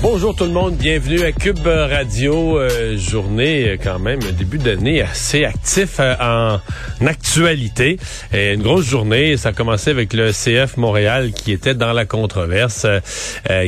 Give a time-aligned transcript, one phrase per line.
[0.00, 2.56] Bonjour tout le monde, bienvenue à Cube Radio.
[2.56, 6.60] Euh, journée euh, quand même, début d'année assez actif euh, en
[7.04, 7.98] actualité.
[8.32, 12.04] Et une grosse journée, ça a commencé avec le CF Montréal qui était dans la
[12.04, 12.86] controverse,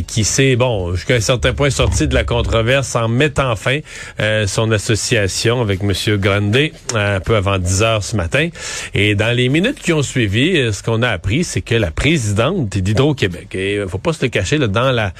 [0.06, 3.80] qui s'est, bon, jusqu'à un certain point sorti de la controverse en mettant fin
[4.46, 5.92] son association avec M.
[6.16, 8.48] Grandet un peu avant 10 heures ce matin.
[8.94, 12.68] Et dans les minutes qui ont suivi, ce qu'on a appris, c'est que la présidente
[12.68, 15.12] d'Hydro-Québec, et faut pas se le cacher, là, dans la,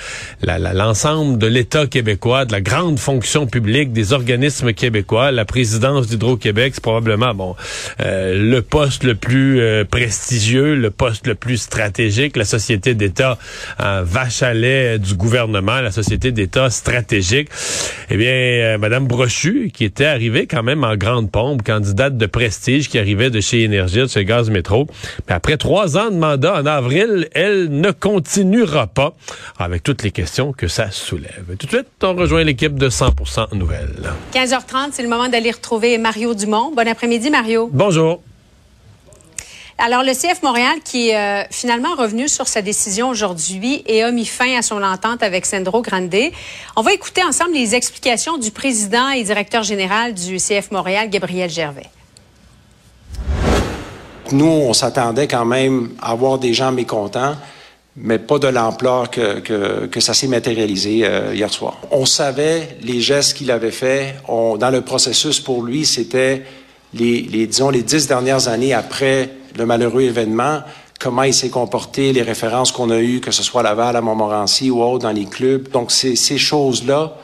[0.43, 5.31] la, la de l'État québécois, de la grande fonction publique, des organismes québécois.
[5.31, 7.57] La présidence d'Hydro-Québec, c'est probablement bon
[8.01, 12.37] euh, le poste le plus euh, prestigieux, le poste le plus stratégique.
[12.37, 13.39] La société d'État
[13.81, 17.49] euh, vache à lait du gouvernement, la société d'État stratégique.
[18.11, 22.27] Eh bien, euh, Madame Brochu, qui était arrivée quand même en grande pompe, candidate de
[22.27, 24.87] prestige, qui arrivait de chez Énergie, de chez Gaz Métro.
[25.27, 29.15] Mais après trois ans de mandat en avril, elle ne continuera pas
[29.59, 31.57] avec toutes les questions que ça soulève.
[31.59, 34.13] Tout de suite, on rejoint l'équipe de 100% Nouvelles.
[34.33, 36.73] 15h30, c'est le moment d'aller retrouver Mario Dumont.
[36.75, 37.69] Bon après-midi, Mario.
[37.73, 38.23] Bonjour.
[39.83, 44.11] Alors, le CF Montréal qui est euh, finalement revenu sur sa décision aujourd'hui et a
[44.11, 46.15] mis fin à son entente avec Sandro Grande.
[46.77, 51.49] On va écouter ensemble les explications du président et directeur général du CF Montréal, Gabriel
[51.49, 51.87] Gervais.
[54.33, 57.37] Nous, on s'attendait quand même à avoir des gens mécontents
[58.03, 61.79] mais pas de l'ampleur que, que, que, ça s'est matérialisé euh, hier soir.
[61.91, 64.17] On savait les gestes qu'il avait faits.
[64.27, 66.45] dans le processus, pour lui, c'était
[66.95, 70.61] les, les, disons, les dix dernières années après le malheureux événement,
[70.99, 74.01] comment il s'est comporté, les références qu'on a eues, que ce soit à Laval, à
[74.01, 75.69] Montmorency ou autre, dans les clubs.
[75.71, 77.17] Donc, c'est ces choses-là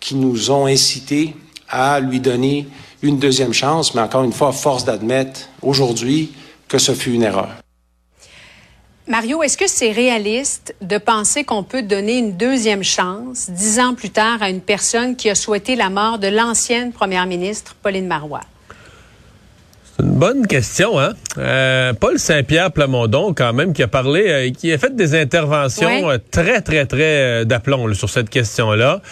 [0.00, 1.34] qui nous ont incités
[1.68, 2.66] à lui donner
[3.02, 6.32] une deuxième chance, mais encore une fois, force d'admettre aujourd'hui
[6.68, 7.61] que ce fut une erreur.
[9.12, 13.94] Mario, est-ce que c'est réaliste de penser qu'on peut donner une deuxième chance, dix ans
[13.94, 18.06] plus tard, à une personne qui a souhaité la mort de l'ancienne première ministre, Pauline
[18.06, 18.40] Marois?
[19.84, 21.12] C'est une bonne question, hein?
[21.36, 26.08] Euh, Paul Saint-Pierre Plamondon, quand même, qui a parlé, euh, qui a fait des interventions
[26.08, 29.02] euh, très, très, très d'aplomb sur cette question-là.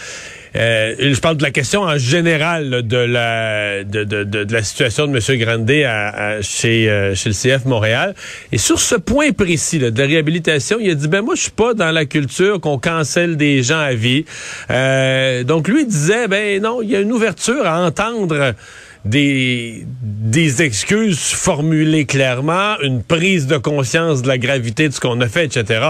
[0.56, 5.06] Euh, je parle de la question en général de, la, de, de, de, la situation
[5.06, 5.38] de M.
[5.38, 8.14] Grandet à, chez, euh, chez le CF Montréal.
[8.52, 11.50] Et sur ce point précis de la réhabilitation, il a dit, ben moi, je suis
[11.50, 14.24] pas dans la culture qu'on cancelle des gens à vie.
[14.70, 18.54] Euh, donc, lui, il disait, ben non, il y a une ouverture à entendre
[19.04, 25.20] des, des excuses formulées clairement, une prise de conscience de la gravité de ce qu'on
[25.20, 25.80] a fait, etc.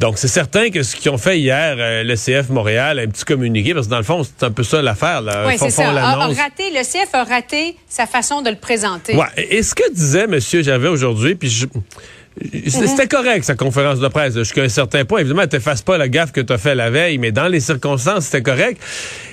[0.00, 3.24] Donc, c'est certain que ce qu'ils ont fait hier, euh, le CF Montréal, un petit
[3.24, 5.22] communiqué, parce que dans le fond, c'est un peu ça l'affaire.
[5.46, 5.90] Oui, c'est ça.
[5.90, 9.14] A, raté, le CF a raté sa façon de le présenter.
[9.16, 9.26] Ouais.
[9.36, 10.38] Et ce que disait M.
[10.40, 11.66] Gervais aujourd'hui, puis je...
[12.66, 15.20] C'était correct, sa conférence de presse, jusqu'à un certain point.
[15.20, 17.60] Évidemment, ne fasse pas la gaffe que tu as fait la veille, mais dans les
[17.60, 18.80] circonstances, c'était correct.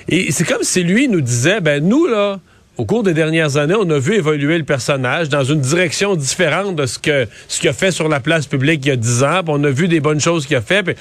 [0.08, 2.38] Et c'est comme si lui nous disait, ben nous, là,
[2.78, 6.76] au cours des dernières années, on a vu évoluer le personnage dans une direction différente
[6.76, 9.24] de ce que ce qu'il a fait sur la place publique il y a dix
[9.24, 9.42] ans.
[9.48, 10.96] on a vu des bonnes choses qu'il a fait.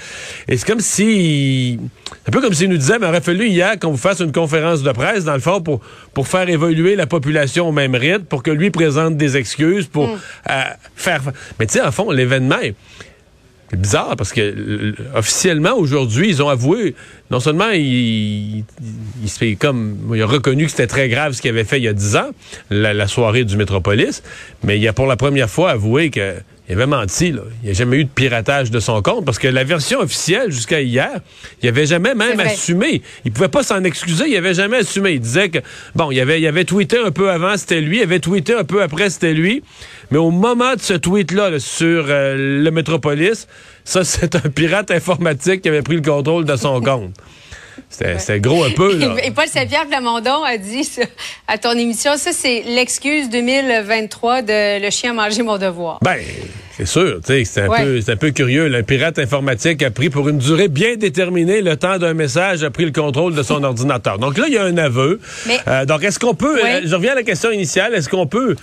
[0.48, 1.80] et c'est comme si,
[2.28, 4.32] un peu comme s'il nous disait, mais il aurait fallu hier qu'on vous fasse une
[4.32, 5.82] conférence de presse, dans le fond, pour
[6.16, 10.08] pour faire évoluer la population au même rythme, pour que lui présente des excuses, pour
[10.08, 10.20] mm.
[10.50, 10.62] euh,
[10.96, 11.22] faire.
[11.60, 12.56] Mais tu sais, en fond, l'événement.
[13.70, 16.96] C'est bizarre parce que officiellement aujourd'hui, ils ont avoué
[17.30, 18.64] non seulement il,
[19.22, 21.78] il, se fait comme il a reconnu que c'était très grave ce qu'il avait fait
[21.78, 22.30] il y a dix ans,
[22.70, 24.24] la, soirée du Métropolis,
[24.64, 26.36] mais il a pour la première fois avoué que
[26.70, 27.32] il avait menti.
[27.32, 27.44] Là.
[27.62, 30.52] Il n'y a jamais eu de piratage de son compte parce que la version officielle
[30.52, 31.22] jusqu'à hier,
[31.62, 33.02] il avait jamais même assumé.
[33.24, 34.26] Il pouvait pas s'en excuser.
[34.28, 35.12] Il avait jamais assumé.
[35.12, 35.60] Il disait que
[35.96, 38.00] bon, il avait, il avait tweeté un peu avant, c'était lui.
[38.00, 39.64] Il avait tweeté un peu après, c'était lui.
[40.12, 43.48] Mais au moment de ce tweet-là sur euh, le Métropolis,
[43.86, 47.14] ça, c'est un pirate informatique qui avait pris le contrôle de son compte.
[47.90, 48.98] C'était gros un peu.
[48.98, 49.16] Là.
[49.24, 50.90] Et Paul Saint-Pierre Plamondon a dit
[51.48, 56.00] à ton émission, ça, c'est l'excuse 2023 de Le chien a mangé mon devoir.
[56.02, 56.18] Ben,
[56.78, 57.20] c'est sûr.
[57.24, 58.68] C'est un, peu, un peu curieux.
[58.68, 62.70] Le pirate informatique a pris pour une durée bien déterminée le temps d'un message, a
[62.70, 64.20] pris le contrôle de son ordinateur.
[64.20, 65.20] Donc là, il y a un aveu.
[65.68, 66.64] Euh, donc, est-ce qu'on peut.
[66.64, 67.96] Euh, je reviens à la question initiale.
[67.96, 68.56] Est-ce qu'on peut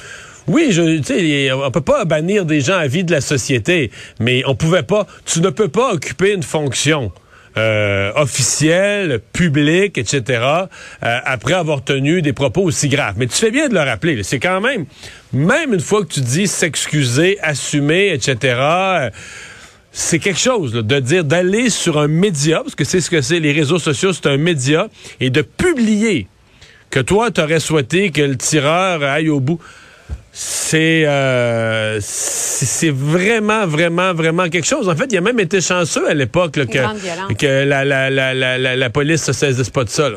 [0.46, 3.90] oui, je, sais, on peut pas bannir des gens à vie de la société,
[4.20, 5.06] mais on pouvait pas.
[5.25, 7.12] Tu ne peux pas occuper une fonction
[7.56, 13.14] euh, officiel, public, etc., euh, après avoir tenu des propos aussi graves.
[13.16, 14.22] Mais tu fais bien de le rappeler.
[14.24, 14.86] C'est quand même,
[15.32, 19.10] même une fois que tu dis s'excuser, assumer, etc., euh,
[19.92, 23.38] c'est quelque chose de dire d'aller sur un média, parce que c'est ce que c'est,
[23.38, 24.88] les réseaux sociaux, c'est un média,
[25.20, 26.26] et de publier
[26.90, 29.60] que toi, tu aurais souhaité que le tireur aille au bout
[30.36, 34.88] c'est euh, c'est vraiment vraiment vraiment quelque chose.
[34.88, 38.90] En fait, il a même été chanceux à l'époque que que la, la, la, la,
[38.90, 40.10] police se saisisse pas de ça.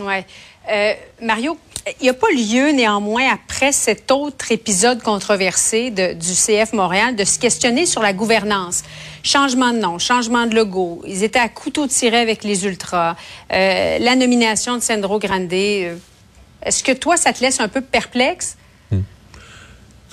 [0.00, 0.24] Ouais.
[0.72, 1.58] Euh, Mario,
[2.00, 7.16] il n'y a pas lieu néanmoins après cet autre épisode controversé de, du CF Montréal
[7.16, 8.82] de se questionner sur la gouvernance.
[9.22, 11.02] Changement de nom, changement de logo.
[11.06, 13.14] Ils étaient à couteau tiré avec les ultras.
[13.52, 15.52] Euh, la nomination de Sandro Grande.
[15.52, 18.56] Est-ce que toi, ça te laisse un peu perplexe?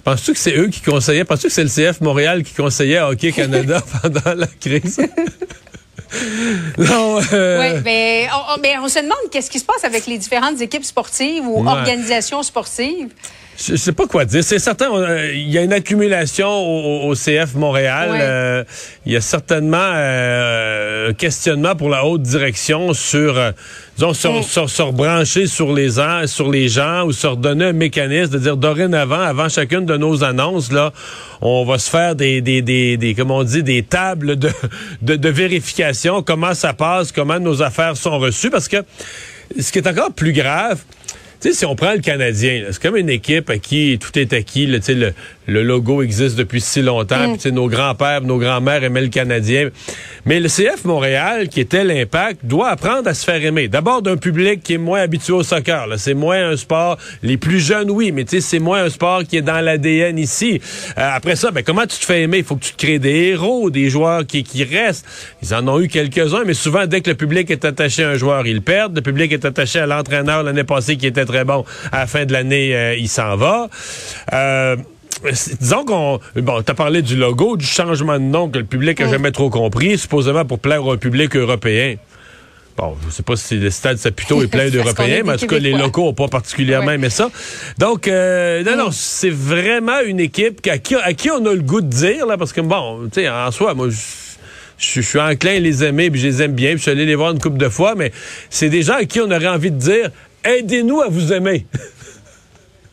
[0.08, 1.26] Penses-tu que c'est eux qui conseillaient?
[1.26, 5.00] Penses-tu que c'est le CF Montréal qui conseillait à Hockey Canada pendant la crise?
[6.78, 7.20] non.
[7.34, 7.60] Euh...
[7.60, 10.86] Oui, mais on, mais on, se demande qu'est-ce qui se passe avec les différentes équipes
[10.86, 13.10] sportives ou organisations sportives.
[13.58, 14.44] Je sais pas quoi dire.
[14.44, 14.90] C'est certain,
[15.34, 18.10] il y a une accumulation au, CF Montréal.
[18.14, 18.64] Euh,
[19.06, 23.52] il y a certainement euh, un questionnement pour la haute direction sur, euh,
[23.96, 25.90] disons, sur, sur, sur, rebrancher sur les,
[26.28, 30.24] sur les gens ou sur donner un mécanisme de dire dorénavant, avant chacune de nos
[30.24, 30.94] annonces, là,
[31.42, 34.52] on va se faire des, des, des, des comment on dit, des tables de,
[35.02, 38.78] de, de vérification, comment ça passe, comment nos affaires sont reçues, parce que
[39.60, 40.80] ce qui est encore plus grave,
[41.40, 44.66] sais, si on prend le Canadien, c'est comme une équipe à qui tout est acquis.
[44.66, 45.14] le,
[45.48, 47.30] le logo existe depuis si longtemps.
[47.30, 47.38] Mm.
[47.38, 49.70] Puis, nos grands-pères, nos grands-mères aimaient le Canadien.
[50.26, 53.68] Mais le CF Montréal, qui était l'impact, doit apprendre à se faire aimer.
[53.68, 55.88] D'abord d'un public qui est moins habitué au soccer.
[55.98, 56.98] C'est moins un sport.
[57.24, 60.62] Les plus jeunes, oui, mais c'est moins un sport qui est dans l'ADN ici.
[60.98, 62.40] Euh, après ça, ben, comment tu te fais aimer?
[62.40, 65.06] Il faut que tu te crées des héros, des joueurs qui, qui restent.
[65.42, 68.16] Ils en ont eu quelques-uns, mais souvent, dès que le public est attaché à un
[68.16, 68.96] joueur, ils perdent.
[68.96, 71.64] Le public est attaché à l'entraîneur l'année passée qui était très bon.
[71.92, 73.70] À la fin de l'année, euh, il s'en va.
[74.34, 74.76] Euh,
[75.60, 76.20] disons qu'on.
[76.36, 79.50] Bon, t'as parlé du logo, du changement de nom que le public a jamais trop
[79.50, 81.96] compris, supposément pour plaire au public européen.
[82.78, 85.58] Bon, je sais pas si le stade Saputo est plein d'Européens, mais en tout cas,
[85.58, 87.32] les locaux n'ont pas particulièrement aimé ça.
[87.80, 91.62] Donc, euh, non, non, c'est vraiment une équipe à qui, à qui on a le
[91.62, 93.98] goût de dire, là, parce que, bon, tu sais, en soi, moi, je
[94.78, 97.06] je, suis enclin à les aimer, puis je les aime bien, puis je suis allé
[97.06, 98.12] les voir une couple de fois, mais
[98.50, 100.12] c'est des gens à qui on aurait envie de dire
[100.44, 101.66] aidez-nous à vous aimer.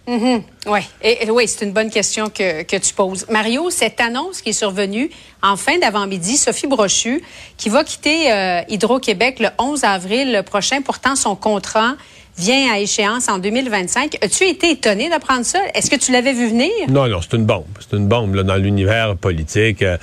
[0.06, 0.43] Mm-hmm.
[0.67, 3.27] Oui, et, oui, c'est une bonne question que, que, tu poses.
[3.31, 5.11] Mario, cette annonce qui est survenue
[5.43, 7.23] en fin d'avant-midi, Sophie Brochu,
[7.56, 11.95] qui va quitter euh, Hydro-Québec le 11 avril prochain, pourtant son contrat
[12.37, 14.19] vient à échéance en 2025.
[14.23, 15.61] As-tu été étonné d'apprendre ça?
[15.75, 16.71] Est-ce que tu l'avais vu venir?
[16.89, 17.65] Non, non, c'est une bombe.
[17.79, 19.83] C'est une bombe là, dans l'univers politique.
[19.83, 19.97] Euh,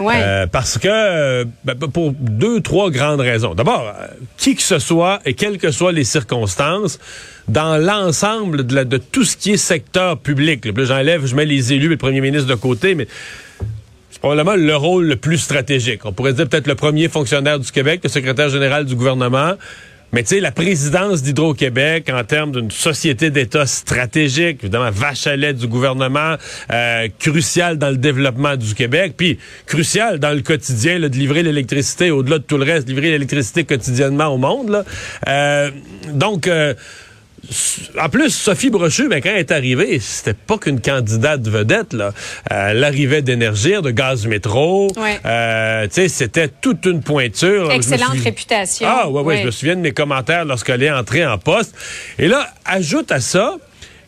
[0.00, 3.54] euh, parce que, euh, ben, pour deux, trois grandes raisons.
[3.54, 3.92] D'abord,
[4.36, 6.98] qui que ce soit et quelles que soient les circonstances,
[7.50, 11.72] dans l'ensemble de, de tout ce qui est secteur public, là, j'enlève, je mets les
[11.72, 13.08] élus et le premier ministre de côté, mais
[14.10, 16.04] c'est probablement le rôle le plus stratégique.
[16.04, 19.54] On pourrait dire peut-être le premier fonctionnaire du Québec, le secrétaire général du gouvernement,
[20.12, 25.36] mais tu sais, la présidence d'Hydro-Québec, en termes d'une société d'État stratégique, évidemment, vache à
[25.36, 26.36] lait du gouvernement,
[26.72, 32.10] euh, crucial dans le développement du Québec, puis crucial dans le quotidien de livrer l'électricité,
[32.10, 34.84] au-delà de tout le reste, livrer l'électricité quotidiennement au monde.
[35.26, 35.70] Euh,
[36.12, 36.46] donc...
[36.46, 36.74] Euh,
[37.98, 41.92] en plus, Sophie Brochu, ben, quand elle est arrivée, c'était pas qu'une candidate vedette.
[41.92, 42.12] Là.
[42.52, 44.88] Euh, l'arrivée d'énergie, de gaz métro.
[45.24, 47.70] Euh, c'était toute une pointure.
[47.72, 48.86] Excellente réputation.
[48.88, 51.74] Ah, ouais, ouais, je me souviens de mes commentaires lorsqu'elle est entrée en poste.
[52.18, 53.56] Et là, ajoute à ça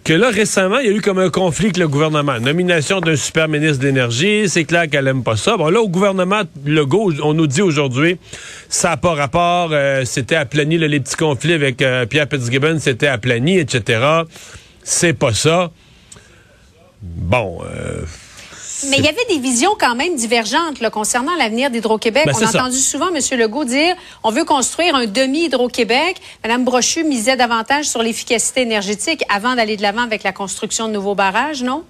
[0.05, 2.41] que là, récemment, il y a eu comme un conflit avec le gouvernement.
[2.41, 5.57] Nomination d'un super ministre d'énergie, c'est clair qu'elle aime pas ça.
[5.57, 8.19] Bon, là, au gouvernement Legault, on nous dit aujourd'hui,
[8.69, 12.79] ça n'a pas rapport, euh, c'était aplani, là, les petits conflits avec euh, Pierre Fitzgibbon,
[12.81, 14.23] c'était aplani, etc.
[14.83, 15.71] C'est pas ça.
[17.03, 18.03] Bon, euh,
[18.89, 22.25] mais il y avait des visions quand même divergentes là, concernant l'avenir d'Hydro-Québec.
[22.27, 23.39] Ben, on a entendu souvent M.
[23.39, 26.17] Legault dire on veut construire un demi-Hydro-Québec.
[26.45, 30.93] Mme Brochu misait davantage sur l'efficacité énergétique avant d'aller de l'avant avec la construction de
[30.93, 31.85] nouveaux barrages, non?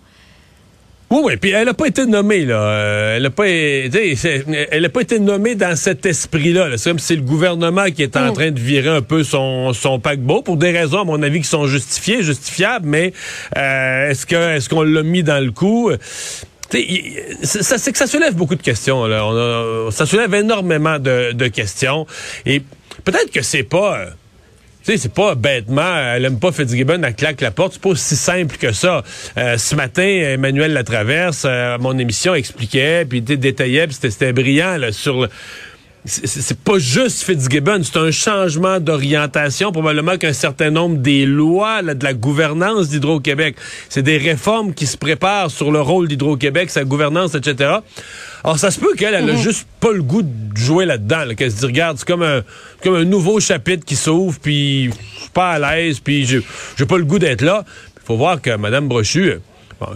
[1.13, 2.55] Oui, oui, puis elle n'a pas été nommée, là.
[2.55, 6.71] Euh, elle n'a pas, elle a pas été nommée dans cet esprit-là.
[6.79, 8.33] C'est comme si c'est le gouvernement qui est en mm.
[8.33, 11.49] train de virer un peu son, son paquebot pour des raisons, à mon avis, qui
[11.49, 13.13] sont justifiées, justifiables, mais
[13.59, 15.91] euh, est-ce que est-ce qu'on l'a mis dans le coup?
[16.73, 19.07] C'est que ça soulève beaucoup de questions.
[19.07, 19.91] Là.
[19.91, 22.07] ça soulève énormément de, questions.
[22.47, 22.62] Et
[23.05, 23.99] peut-être que c'est pas...
[23.99, 24.07] Euh,
[24.85, 27.75] tu sais, c'est pas bêtement, elle aime pas Fitzgibbon, elle claque la porte.
[27.75, 29.05] C'est pas aussi simple que ça.
[29.37, 34.91] Euh, ce matin, Emmanuel Latraverse, euh, mon émission, expliquait, puis détaillait, puis c'était brillant là,
[34.91, 35.29] sur
[36.04, 42.02] c'est pas juste Fitzgibbon, c'est un changement d'orientation, probablement qu'un certain nombre des lois de
[42.04, 43.54] la gouvernance d'Hydro-Québec,
[43.88, 47.76] c'est des réformes qui se préparent sur le rôle d'Hydro-Québec, sa gouvernance, etc.
[48.42, 49.38] Alors, ça se peut qu'elle, elle a mhm.
[49.38, 52.42] juste pas le goût de jouer là-dedans, qu'elle se dit, regarde, c'est comme un,
[52.82, 56.99] comme un nouveau chapitre qui s'ouvre, puis je suis pas à l'aise, puis j'ai pas
[56.99, 57.64] le goût d'être là.
[57.97, 59.35] Il faut voir que Mme Brochu,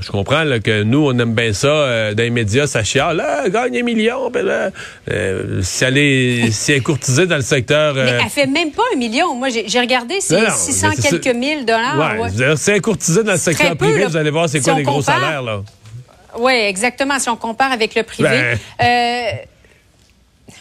[0.01, 3.17] je comprends que nous, on aime bien ça euh, dans les médias, ça chiale.
[3.17, 4.31] Là, gagne un million.
[4.31, 4.71] Ben là,
[5.11, 7.95] euh, si, elle est, si elle est courtisée dans le secteur.
[7.95, 9.35] Mais euh, elle fait même pas un million.
[9.35, 12.19] Moi, j'ai regardé, c'est 600 quelques mille dollars.
[12.21, 14.83] Ouais, Si elle est courtisée dans le secteur privé, vous allez voir c'est quoi les
[14.83, 15.43] gros salaires.
[15.43, 15.63] là.
[16.39, 17.19] Oui, exactement.
[17.19, 18.59] Si on compare avec le privé.
[18.79, 19.39] Ben...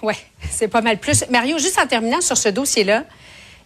[0.01, 0.13] oui,
[0.49, 1.25] c'est pas mal plus.
[1.29, 3.03] Mario, juste en terminant sur ce dossier-là,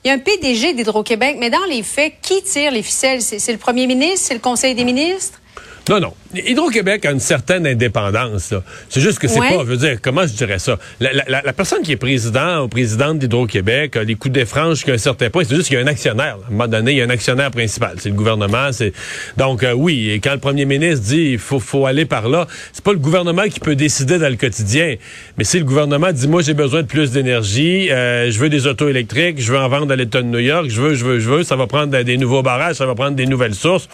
[0.03, 3.21] il y a un PDG d'Hydro-Québec, mais dans les faits, qui tire les ficelles?
[3.21, 4.27] C'est le premier ministre?
[4.27, 5.41] C'est le Conseil des ministres?
[5.89, 6.13] Non, non.
[6.33, 8.53] Hydro-Québec a une certaine indépendance.
[8.87, 10.77] C'est juste que c'est pas, je veux dire, comment je dirais ça?
[10.99, 14.97] La, personne qui est président ou présidente d'Hydro-Québec a les coups des franges qu'à un
[14.97, 15.43] certain point.
[15.43, 16.37] C'est juste qu'il y a un actionnaire.
[16.43, 17.95] À un moment donné, il y a un actionnaire principal.
[17.97, 18.71] C'est le gouvernement.
[18.71, 18.93] C'est
[19.37, 22.47] Donc, euh, oui, et quand le premier ministre dit il faut, faut aller par là,
[22.73, 24.95] c'est pas le gouvernement qui peut décider dans le quotidien.
[25.37, 28.67] Mais si le gouvernement dit, moi, j'ai besoin de plus d'énergie, euh, je veux des
[28.67, 31.19] autos électriques, je veux en vendre à l'État de New York, je veux, je veux,
[31.19, 33.89] je veux, ça va prendre des nouveaux barrages, ça va prendre des nouvelles sources.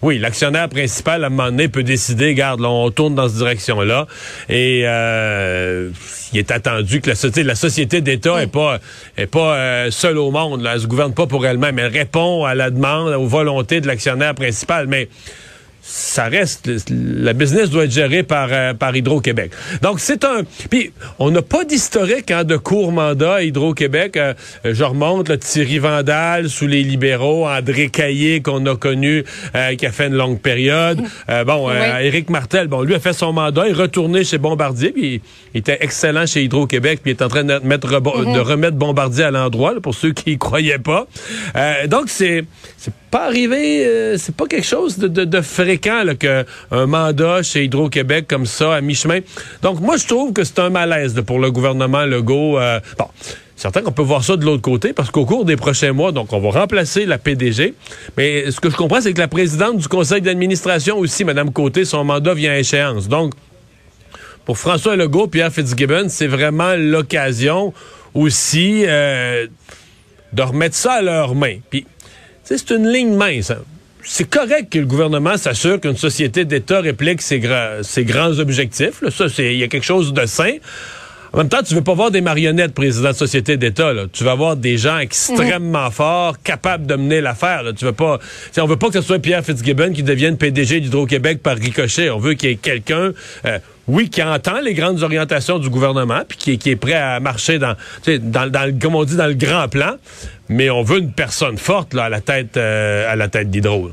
[0.00, 4.06] Oui, l'actionnaire principal, à un moment donné, peut décider, garde, on tourne dans cette direction-là.
[4.48, 5.90] Et euh,
[6.32, 8.78] il est attendu que la, société, la société d'État n'est pas,
[9.16, 10.62] est pas euh, seule au monde.
[10.62, 10.74] Là.
[10.74, 11.78] Elle se gouverne pas pour elle-même.
[11.78, 14.86] Elle répond à la demande, aux volontés de l'actionnaire principal.
[14.86, 15.08] Mais
[15.90, 19.52] ça reste la business doit être gérée par euh, par Hydro-Québec.
[19.80, 24.18] Donc c'est un puis on n'a pas d'historique hein, de court mandat à Hydro-Québec.
[24.18, 29.74] Euh, je remonte le Thierry Vandal sous les libéraux, André Caillé qu'on a connu euh,
[29.76, 31.00] qui a fait une longue période.
[31.46, 35.22] bon, Éric Martel, bon lui a fait son mandat, il est retourné chez Bombardier puis
[35.54, 38.34] il était excellent chez Hydro-Québec puis il est en train de mettre mm-hmm.
[38.34, 41.06] de remettre Bombardier à l'endroit pour ceux qui y croyaient pas.
[41.86, 42.44] donc c'est
[43.10, 48.46] pas arrivé, c'est pas quelque chose de, de, de fréquent qu'un mandat chez Hydro-Québec comme
[48.46, 49.20] ça, à mi-chemin.
[49.62, 52.58] Donc, moi, je trouve que c'est un malaise pour le gouvernement Legault.
[52.58, 53.06] Euh, bon.
[53.56, 56.32] Certain qu'on peut voir ça de l'autre côté parce qu'au cours des prochains mois, donc
[56.32, 57.74] on va remplacer la PDG.
[58.16, 61.84] Mais ce que je comprends, c'est que la présidente du conseil d'administration aussi, Mme Côté,
[61.84, 63.08] son mandat vient à échéance.
[63.08, 63.32] Donc,
[64.44, 67.74] pour François Legault, Pierre Fitzgibbon, c'est vraiment l'occasion
[68.14, 69.48] aussi euh,
[70.32, 71.56] de remettre ça à leurs mains.
[71.68, 71.84] Puis,
[72.56, 73.50] c'est une ligne mince.
[73.50, 73.64] Hein
[74.08, 77.42] c'est correct que le gouvernement s'assure qu'une société d'État réplique ses,
[77.82, 79.02] ses grands objectifs.
[79.02, 79.10] Là.
[79.10, 80.54] Ça, il y a quelque chose de sain.
[81.32, 83.92] En même temps, tu veux pas voir des marionnettes président de société d'État.
[84.12, 87.62] Tu vas avoir des gens extrêmement forts, capables de mener l'affaire.
[87.76, 88.18] Tu veux pas.
[88.56, 92.10] On veut pas que ce soit Pierre Fitzgibbon qui devienne PDG d'Hydro-Québec par ricochet.
[92.10, 93.12] On veut qu'il y ait quelqu'un.
[93.44, 93.58] Euh,
[93.88, 97.58] oui, qui entend les grandes orientations du gouvernement, puis qui, qui est prêt à marcher
[97.58, 97.74] dans,
[98.06, 99.94] dans, dans, comme on dit, dans le grand plan,
[100.50, 103.90] mais on veut une personne forte là, à la tête, euh, à la tête d'Hydro.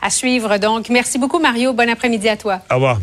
[0.00, 0.88] À suivre donc.
[0.88, 1.72] Merci beaucoup, Mario.
[1.72, 2.60] Bon après-midi à toi.
[2.70, 3.00] Au revoir.